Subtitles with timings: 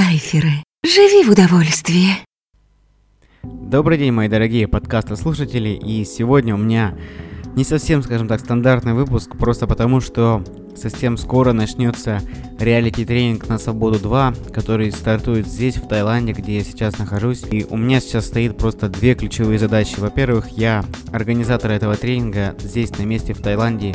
[0.00, 2.24] Скайферы, живи в удовольствии.
[3.42, 6.96] Добрый день, мои дорогие подкастослушатели, и сегодня у меня
[7.54, 10.42] не совсем, скажем так, стандартный выпуск, просто потому что
[10.74, 12.22] совсем скоро начнется
[12.58, 17.42] реалити-тренинг на Свободу 2, который стартует здесь, в Таиланде, где я сейчас нахожусь.
[17.50, 19.96] И у меня сейчас стоит просто две ключевые задачи.
[19.98, 20.82] Во-первых, я
[21.12, 23.94] организатор этого тренинга здесь, на месте, в Таиланде.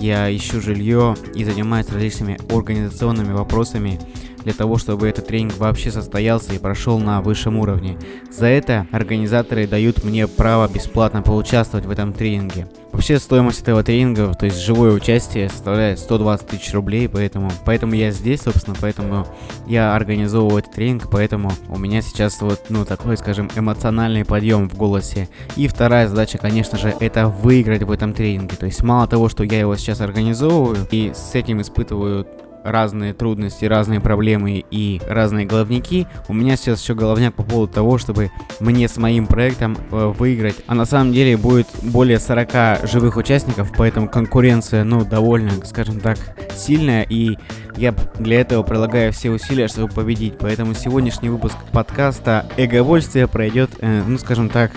[0.00, 3.98] Я ищу жилье и занимаюсь различными организационными вопросами
[4.46, 7.98] для того, чтобы этот тренинг вообще состоялся и прошел на высшем уровне.
[8.30, 12.68] За это организаторы дают мне право бесплатно поучаствовать в этом тренинге.
[12.92, 18.10] Вообще стоимость этого тренинга, то есть живое участие, составляет 120 тысяч рублей, поэтому, поэтому я
[18.12, 19.26] здесь, собственно, поэтому
[19.66, 24.76] я организовываю этот тренинг, поэтому у меня сейчас вот, ну, такой, скажем, эмоциональный подъем в
[24.76, 25.28] голосе.
[25.56, 28.56] И вторая задача, конечно же, это выиграть в этом тренинге.
[28.56, 32.26] То есть мало того, что я его сейчас организовываю и с этим испытываю
[32.66, 37.98] разные трудности, разные проблемы и разные головники, у меня сейчас еще головняк по поводу того,
[37.98, 38.30] чтобы
[38.60, 40.56] мне с моим проектом э, выиграть.
[40.66, 46.18] А на самом деле будет более 40 живых участников, поэтому конкуренция, ну, довольно, скажем так,
[46.56, 47.36] сильная, и
[47.76, 50.34] я для этого прилагаю все усилия, чтобы победить.
[50.38, 54.72] Поэтому сегодняшний выпуск подкаста «Эговольствие» пройдет, э, ну, скажем так,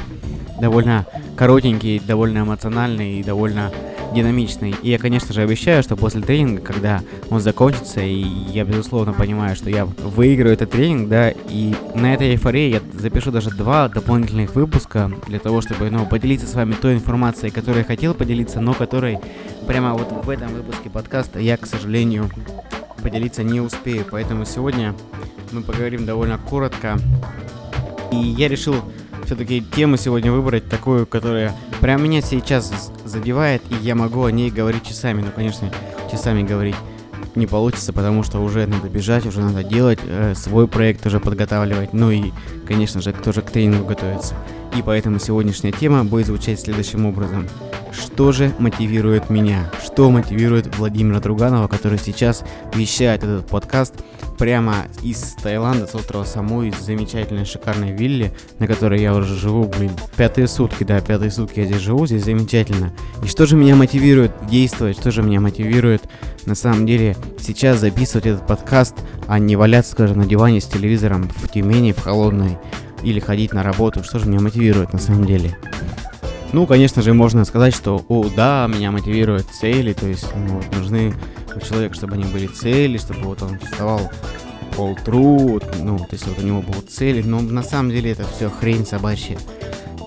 [0.60, 3.72] довольно коротенький, довольно эмоциональный и довольно
[4.14, 4.76] динамичный.
[4.82, 9.56] И я, конечно же, обещаю, что после тренинга, когда он закончится, и я, безусловно, понимаю,
[9.56, 14.56] что я выиграю этот тренинг, да, и на этой эйфории я запишу даже два дополнительных
[14.56, 18.74] выпуска для того, чтобы, ну, поделиться с вами той информацией, которой я хотел поделиться, но
[18.74, 19.20] которой
[19.68, 22.30] прямо вот в этом выпуске подкаста я, к сожалению,
[23.02, 24.06] поделиться не успею.
[24.10, 24.96] Поэтому сегодня
[25.52, 26.98] мы поговорим довольно коротко.
[28.12, 28.76] И я решил
[29.30, 34.50] все-таки тему сегодня выбрать такую, которая прям меня сейчас задевает, и я могу о ней
[34.50, 35.22] говорить часами.
[35.22, 35.72] Ну, конечно,
[36.12, 36.76] часами говорить
[37.36, 41.94] не получится, потому что уже надо бежать, уже надо делать, э, свой проект уже подготавливать,
[41.94, 42.32] ну и,
[42.68, 44.34] конечно же, тоже к тренингу готовиться.
[44.76, 47.48] И поэтому сегодняшняя тема будет звучать следующим образом.
[47.92, 49.72] Что же мотивирует меня?
[49.84, 53.96] Что мотивирует Владимира Друганова, который сейчас вещает этот подкаст
[54.38, 59.66] прямо из Таиланда, с острова Саму, из замечательной шикарной виллы, на которой я уже живу,
[59.66, 62.94] блин, пятые сутки, да, пятые сутки я здесь живу, здесь замечательно.
[63.24, 66.04] И что же меня мотивирует действовать, что же меня мотивирует
[66.46, 68.96] на самом деле сейчас записывать этот подкаст,
[69.28, 72.58] а не валяться, скажем, на диване с телевизором в Тюмени, в холодной,
[73.04, 75.58] или ходить на работу, что же меня мотивирует на самом деле.
[76.52, 80.76] Ну, конечно же, можно сказать, что, о, да, меня мотивируют цели, то есть, ну, вот,
[80.76, 81.14] нужны
[81.56, 84.10] у человека, чтобы они были цели, чтобы вот он вставал
[84.76, 88.50] полтру, ну, то есть вот у него были цели, но на самом деле это все
[88.50, 89.38] хрень собачья.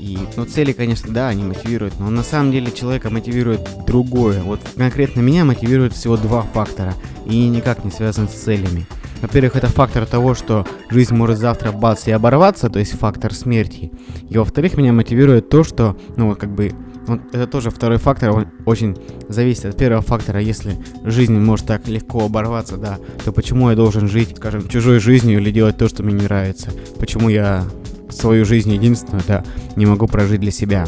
[0.00, 4.42] И, ну, цели, конечно, да, они мотивируют, но на самом деле человека мотивирует другое.
[4.42, 6.94] Вот конкретно меня мотивирует всего два фактора,
[7.24, 8.86] и никак не связаны с целями.
[9.22, 13.92] Во-первых, это фактор того, что жизнь может завтра бац и оборваться, то есть фактор смерти.
[14.28, 16.72] И во-вторых, меня мотивирует то, что, ну, как бы,
[17.06, 18.96] вот это тоже второй фактор, он очень
[19.28, 20.40] зависит от первого фактора.
[20.40, 25.38] Если жизнь может так легко оборваться, да, то почему я должен жить, скажем, чужой жизнью
[25.38, 26.70] или делать то, что мне не нравится?
[26.98, 27.64] Почему я
[28.10, 29.44] свою жизнь единственную, да,
[29.76, 30.86] не могу прожить для себя?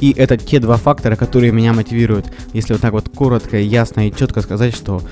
[0.00, 2.26] И это те два фактора, которые меня мотивируют.
[2.52, 5.02] Если вот так вот коротко, ясно и четко сказать, что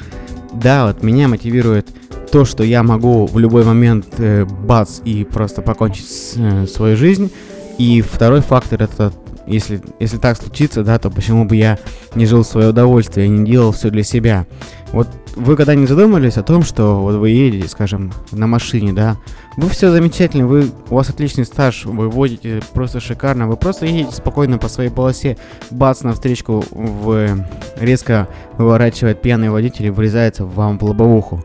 [0.53, 1.89] да, вот меня мотивирует
[2.35, 6.97] то, что я могу в любой момент э, бац и просто покончить с, э, свою
[6.97, 7.31] жизнь.
[7.79, 9.13] И второй фактор это,
[9.47, 11.79] если, если так случится, да, то почему бы я
[12.17, 14.47] не жил в свое удовольствие, не делал все для себя.
[14.91, 15.07] Вот
[15.37, 19.17] вы когда не задумывались о том, что вот вы едете, скажем, на машине, да,
[19.57, 24.11] вы все замечательно, вы, у вас отличный стаж, вы водите просто шикарно, вы просто едете
[24.11, 25.39] спокойно по своей полосе,
[25.71, 27.47] бац, на встречку в,
[27.77, 28.27] резко
[28.59, 31.45] выворачивает пьяный водитель и врезается вам в лобовуху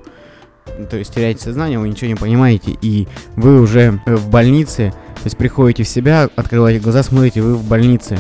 [0.90, 5.38] то есть теряете сознание, вы ничего не понимаете, и вы уже в больнице, то есть
[5.38, 8.18] приходите в себя, открываете глаза, смотрите, вы в больнице.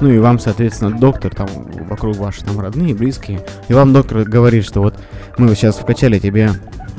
[0.00, 1.48] Ну и вам, соответственно, доктор, там
[1.88, 4.98] вокруг ваши там родные, близкие, и вам доктор говорит, что вот
[5.36, 6.50] мы сейчас вкачали тебе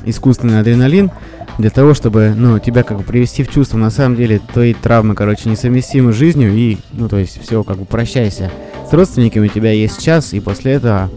[0.06, 1.12] искусственный адреналин
[1.58, 3.78] для того, чтобы, ну, тебя как бы привести в чувство.
[3.78, 7.78] На самом деле, твои травмы, короче, несовместимы с жизнью, и, ну, то есть, все, как
[7.78, 8.52] бы, прощайся.
[8.90, 11.10] С родственниками у тебя есть час, и после этого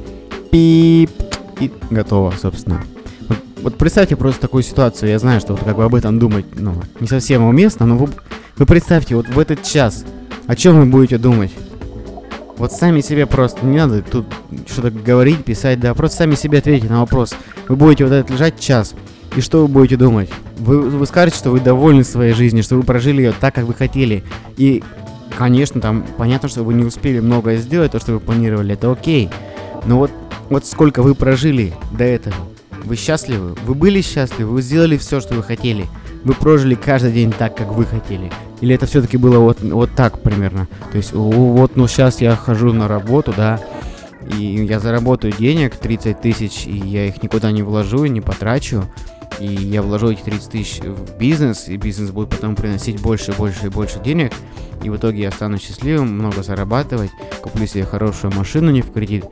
[0.51, 1.11] пип,
[1.61, 2.83] и готово, собственно.
[3.65, 6.75] Вот представьте просто такую ситуацию, я знаю, что вот как бы об этом думать, ну,
[7.01, 8.11] не совсем уместно, но вы,
[8.59, 10.05] вы представьте, вот в этот час,
[10.47, 11.51] о чем вы будете думать?
[12.59, 14.27] Вот сами себе просто, не надо тут
[14.71, 17.35] что-то говорить, писать, да, просто сами себе ответьте на вопрос.
[17.67, 18.95] Вы будете вот этот лежать час,
[19.35, 20.29] и что вы будете думать?
[20.59, 23.73] Вы, вы скажете, что вы довольны своей жизнью, что вы прожили ее так, как вы
[23.73, 24.25] хотели.
[24.59, 24.85] И,
[25.39, 29.31] конечно, там понятно, что вы не успели многое сделать, то, что вы планировали, это окей.
[29.87, 30.11] Но вот,
[30.51, 32.37] вот сколько вы прожили до этого,
[32.85, 33.55] Вы счастливы?
[33.65, 34.53] Вы были счастливы?
[34.53, 35.87] Вы сделали все, что вы хотели?
[36.25, 38.31] Вы прожили каждый день так, как вы хотели?
[38.61, 40.69] Или это все-таки было вот, вот так примерно?
[40.91, 43.61] То есть, вот, ну сейчас я хожу на работу, да,
[44.39, 48.85] и я заработаю денег 30 тысяч, и я их никуда не вложу и не потрачу,
[49.39, 53.67] и я вложу эти 30 тысяч в бизнес, и бизнес будет потом приносить больше, больше
[53.67, 54.33] и больше денег,
[54.83, 57.11] и в итоге я стану счастливым, много зарабатывать,
[57.43, 59.25] куплю себе хорошую машину не в кредит,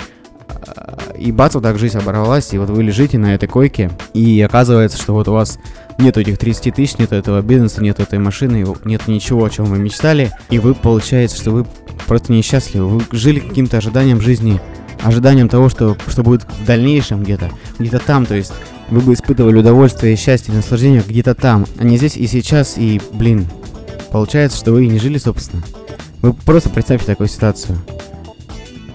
[1.23, 5.01] и бац, вот так жизнь оборвалась, и вот вы лежите на этой койке, и оказывается,
[5.01, 5.59] что вот у вас
[5.99, 9.79] нет этих 30 тысяч, нет этого бизнеса, нет этой машины, нет ничего, о чем вы
[9.79, 11.67] мечтали, и вы, получается, что вы
[12.07, 14.61] просто несчастливы, вы жили каким-то ожиданием жизни,
[15.03, 18.53] ожиданием того, что, что будет в дальнейшем где-то, где-то там, то есть
[18.91, 23.47] вы бы испытывали удовольствие, счастье, наслаждение где-то там, а не здесь и сейчас, и, блин,
[24.11, 25.63] получается, что вы и не жили, собственно.
[26.21, 27.79] Вы просто представьте такую ситуацию.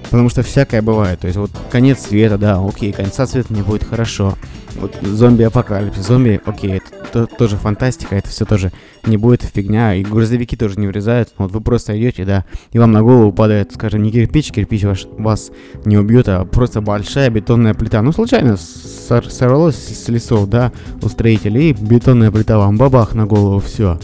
[0.09, 1.19] Потому что всякое бывает.
[1.19, 4.35] То есть вот конец света, да, окей, конца света не будет хорошо.
[4.75, 8.71] Вот зомби-апокалипсис, зомби, окей, это то, тоже фантастика, это все тоже
[9.05, 11.33] не будет фигня, и грузовики тоже не врезают.
[11.37, 15.07] Вот вы просто идете, да, и вам на голову падает, скажем, не кирпич, кирпич ваш,
[15.17, 15.51] вас
[15.85, 18.01] не убьет, а просто большая бетонная плита.
[18.03, 20.71] Ну, случайно сор сорвалось с лесов, да,
[21.01, 23.99] у строителей, и бетонная плита вам бабах на голову, все.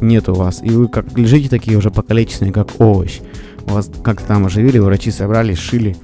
[0.00, 0.60] Нет у вас.
[0.62, 3.20] И вы как лежите такие уже покалеченные, как овощ
[3.66, 5.96] вас как-то там оживили, врачи собрали, шили,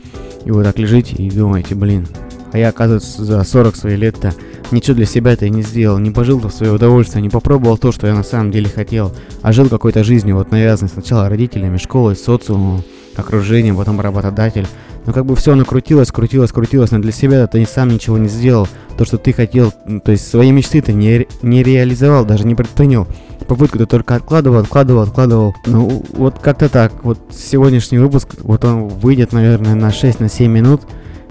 [0.45, 2.07] и вы так лежите и думаете, блин,
[2.53, 4.33] а я, оказывается, за 40 своих лет-то
[4.71, 8.07] ничего для себя-то и не сделал, не пожил в свое удовольствие, не попробовал то, что
[8.07, 9.13] я на самом деле хотел,
[9.43, 12.83] а жил какой-то жизнью, вот навязанной сначала родителями, школой, социумом,
[13.15, 14.67] окружением, потом работодатель.
[15.05, 18.69] Но как бы все накрутилось, крутилось, крутилось, но для себя ты сам ничего не сделал.
[18.99, 19.73] То, что ты хотел,
[20.05, 23.07] то есть свои мечты ты не, не реализовал, даже не предпринял
[23.47, 25.55] попытку ты только откладывал, откладывал, откладывал.
[25.67, 26.93] Ну, вот как-то так.
[27.05, 30.83] Вот сегодняшний выпуск, вот он выйдет, наверное, на 6-7 на 7 минут.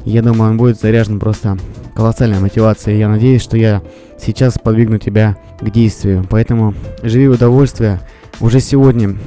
[0.04, 1.58] Я думаю, он будет заряжен просто
[1.96, 3.00] колоссальной мотивацией.
[3.00, 3.82] Я надеюсь, что я
[4.20, 6.26] сейчас подвигну тебя к действию.
[6.30, 8.00] Поэтому живи в удовольствие.
[8.40, 9.18] Уже сегодня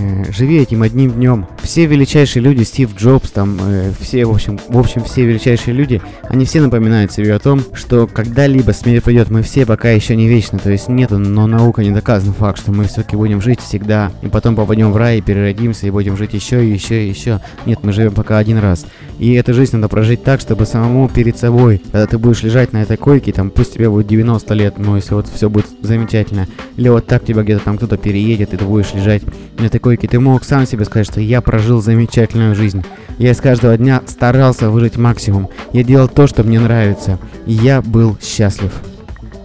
[0.00, 1.46] э, живи этим одним днем.
[1.62, 6.00] Все величайшие люди, Стив Джобс, там, э, все, в общем, в общем, все величайшие люди,
[6.24, 10.28] они все напоминают себе о том, что когда-либо смерть придет, мы все пока еще не
[10.28, 14.10] вечно, то есть нету, но наука не доказан факт, что мы все-таки будем жить всегда,
[14.22, 17.40] и потом попадем в рай, и переродимся, и будем жить еще, и еще, и еще.
[17.66, 18.86] Нет, мы живем пока один раз.
[19.18, 22.82] И эту жизнь надо прожить так, чтобы самому перед собой, когда ты будешь лежать на
[22.82, 26.88] этой койке, там, пусть тебе будет 90 лет, но если вот все будет замечательно, или
[26.88, 29.22] вот так тебя где-то там кто-то переедет, и ты будешь лежать
[29.58, 32.84] на этой койке, ты мог сам себе сказать, что я прожил замечательную жизнь.
[33.18, 35.48] Я из каждого дня старался выжить максимум.
[35.72, 37.18] Я делал то, что мне нравится.
[37.44, 38.70] И я был счастлив.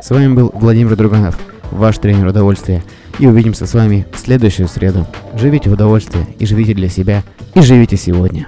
[0.03, 1.39] С вами был Владимир Друганов,
[1.71, 2.83] ваш тренер удовольствия.
[3.17, 5.07] И увидимся с вами в следующую среду.
[5.33, 7.23] Живите в удовольствии и живите для себя.
[7.55, 8.47] И живите сегодня.